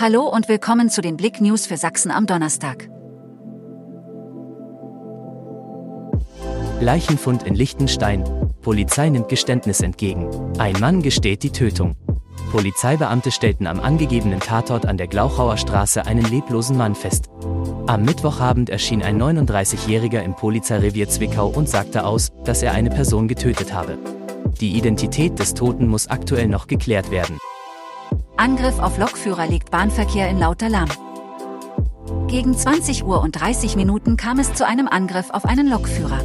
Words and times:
Hallo 0.00 0.28
und 0.28 0.48
willkommen 0.48 0.90
zu 0.90 1.00
den 1.00 1.16
Blick 1.16 1.40
News 1.40 1.66
für 1.66 1.76
Sachsen 1.76 2.12
am 2.12 2.24
Donnerstag. 2.24 2.88
Leichenfund 6.80 7.42
in 7.42 7.56
Liechtenstein. 7.56 8.22
Polizei 8.62 9.08
nimmt 9.08 9.28
Geständnis 9.28 9.80
entgegen. 9.80 10.28
Ein 10.58 10.78
Mann 10.78 11.02
gesteht 11.02 11.42
die 11.42 11.50
Tötung. 11.50 11.96
Polizeibeamte 12.52 13.32
stellten 13.32 13.66
am 13.66 13.80
angegebenen 13.80 14.38
Tatort 14.38 14.86
an 14.86 14.98
der 14.98 15.08
Glauchauer 15.08 15.56
Straße 15.56 16.06
einen 16.06 16.30
leblosen 16.30 16.76
Mann 16.76 16.94
fest. 16.94 17.28
Am 17.88 18.04
Mittwochabend 18.04 18.70
erschien 18.70 19.02
ein 19.02 19.20
39-Jähriger 19.20 20.22
im 20.22 20.36
Polizeirevier 20.36 21.08
Zwickau 21.08 21.48
und 21.48 21.68
sagte 21.68 22.04
aus, 22.04 22.30
dass 22.44 22.62
er 22.62 22.70
eine 22.70 22.90
Person 22.90 23.26
getötet 23.26 23.74
habe. 23.74 23.98
Die 24.60 24.76
Identität 24.76 25.40
des 25.40 25.54
Toten 25.54 25.88
muss 25.88 26.06
aktuell 26.06 26.46
noch 26.46 26.68
geklärt 26.68 27.10
werden. 27.10 27.36
Angriff 28.38 28.78
auf 28.78 28.98
Lokführer 28.98 29.48
legt 29.48 29.72
Bahnverkehr 29.72 30.28
in 30.28 30.38
Lauter 30.38 30.68
lahm. 30.68 30.88
Gegen 32.28 32.56
20 32.56 33.04
Uhr 33.04 33.20
und 33.20 33.32
30 33.32 33.74
Minuten 33.74 34.16
kam 34.16 34.38
es 34.38 34.54
zu 34.54 34.64
einem 34.64 34.86
Angriff 34.86 35.30
auf 35.30 35.44
einen 35.44 35.68
Lokführer. 35.68 36.20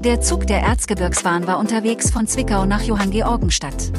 Der 0.00 0.20
Zug 0.20 0.46
der 0.46 0.60
Erzgebirgsbahn 0.60 1.46
war 1.46 1.58
unterwegs 1.58 2.10
von 2.10 2.26
Zwickau 2.26 2.66
nach 2.66 2.82
Johanngeorgenstadt. 2.82 3.92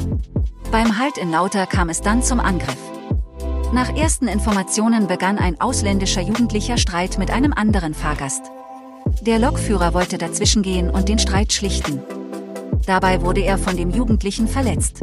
Beim 0.70 0.96
Halt 0.96 1.18
in 1.18 1.32
Lauter 1.32 1.66
kam 1.66 1.88
es 1.88 2.02
dann 2.02 2.22
zum 2.22 2.38
Angriff. 2.38 2.78
Nach 3.72 3.92
ersten 3.96 4.28
Informationen 4.28 5.08
begann 5.08 5.38
ein 5.38 5.60
ausländischer 5.60 6.20
Jugendlicher 6.20 6.78
Streit 6.78 7.18
mit 7.18 7.32
einem 7.32 7.52
anderen 7.52 7.94
Fahrgast. 7.94 8.44
Der 9.22 9.40
Lokführer 9.40 9.92
wollte 9.92 10.18
dazwischengehen 10.18 10.88
und 10.88 11.08
den 11.08 11.18
Streit 11.18 11.52
schlichten. 11.52 12.00
Dabei 12.86 13.22
wurde 13.22 13.40
er 13.40 13.58
von 13.58 13.76
dem 13.76 13.90
Jugendlichen 13.90 14.46
verletzt. 14.46 15.00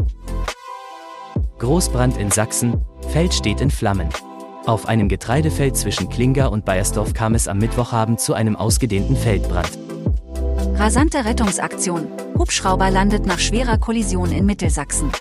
Großbrand 1.61 2.17
in 2.17 2.31
Sachsen, 2.31 2.83
Feld 3.09 3.35
steht 3.35 3.61
in 3.61 3.69
Flammen. 3.69 4.09
Auf 4.65 4.87
einem 4.87 5.07
Getreidefeld 5.07 5.77
zwischen 5.77 6.09
Klinger 6.09 6.51
und 6.51 6.65
Bayersdorf 6.65 7.13
kam 7.13 7.35
es 7.35 7.47
am 7.47 7.59
Mittwochabend 7.59 8.19
zu 8.19 8.33
einem 8.33 8.55
ausgedehnten 8.55 9.15
Feldbrand. 9.15 9.69
Rasante 10.75 11.23
Rettungsaktion. 11.23 12.07
Hubschrauber 12.35 12.89
landet 12.89 13.27
nach 13.27 13.37
schwerer 13.37 13.77
Kollision 13.77 14.31
in 14.31 14.47
Mittelsachsen. 14.47 15.11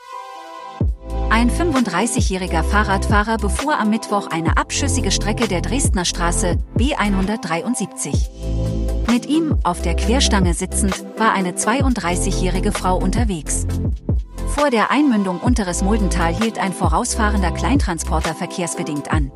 Ein 1.28 1.50
35-jähriger 1.50 2.62
Fahrradfahrer 2.62 3.37
befuhr 3.37 3.78
am 3.78 3.91
Mittwoch 3.91 4.28
eine 4.28 4.56
abschüssige 4.56 5.11
Strecke 5.11 5.47
der 5.47 5.61
Dresdner 5.61 6.06
Straße 6.06 6.56
B173. 6.75 9.12
Mit 9.12 9.27
ihm, 9.27 9.59
auf 9.62 9.83
der 9.83 9.95
Querstange 9.95 10.55
sitzend, 10.55 11.05
war 11.19 11.34
eine 11.34 11.53
32-jährige 11.53 12.72
Frau 12.72 12.97
unterwegs. 12.97 13.67
Vor 14.55 14.70
der 14.70 14.91
Einmündung 14.91 15.41
Unteres 15.41 15.83
Muldental 15.83 16.34
hielt 16.34 16.59
ein 16.59 16.73
vorausfahrender 16.73 17.53
Kleintransporter 17.53 18.34
verkehrsbedingt 18.34 19.11
an. 19.11 19.31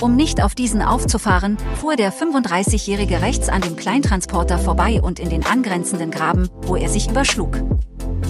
Um 0.00 0.14
nicht 0.14 0.42
auf 0.42 0.54
diesen 0.54 0.80
aufzufahren, 0.80 1.58
fuhr 1.74 1.96
der 1.96 2.12
35-Jährige 2.12 3.20
rechts 3.20 3.48
an 3.48 3.62
dem 3.62 3.74
Kleintransporter 3.74 4.58
vorbei 4.58 5.02
und 5.02 5.18
in 5.18 5.28
den 5.28 5.44
angrenzenden 5.44 6.12
Graben, 6.12 6.48
wo 6.62 6.76
er 6.76 6.88
sich 6.88 7.10
überschlug. 7.10 7.60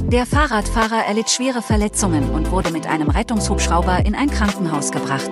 Der 0.06 0.24
Fahrradfahrer 0.24 1.04
erlitt 1.06 1.28
schwere 1.28 1.60
Verletzungen 1.60 2.30
und 2.30 2.50
wurde 2.50 2.70
mit 2.70 2.86
einem 2.86 3.10
Rettungshubschrauber 3.10 4.06
in 4.06 4.14
ein 4.14 4.30
Krankenhaus 4.30 4.90
gebracht. 4.90 5.30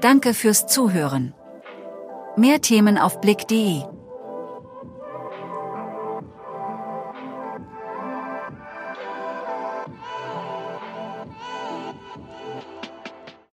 Danke 0.00 0.32
fürs 0.32 0.66
Zuhören. 0.66 1.34
Mehr 2.36 2.62
Themen 2.62 2.96
auf 2.96 3.20
blick.de 3.20 3.82